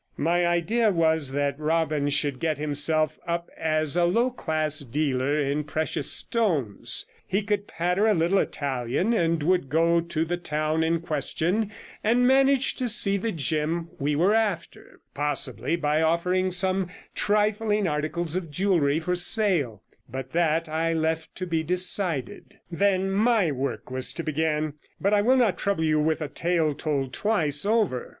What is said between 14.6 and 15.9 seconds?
88 possibly